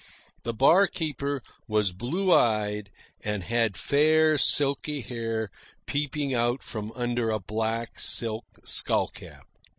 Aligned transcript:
The 0.41 0.53
barkeeper 0.55 1.43
was 1.67 1.91
blue 1.91 2.33
eyed, 2.33 2.89
and 3.23 3.43
had 3.43 3.77
fair, 3.77 4.35
silky 4.35 5.01
hair 5.01 5.51
peeping 5.85 6.33
out 6.33 6.63
from 6.63 6.91
under 6.95 7.29
a 7.29 7.39
black 7.39 7.99
silk 7.99 8.45
skull 8.63 9.09
cap. 9.09 9.45